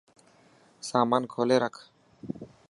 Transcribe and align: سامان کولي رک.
سامان 0.89 1.23
کولي 1.33 1.57
رک. 1.63 1.75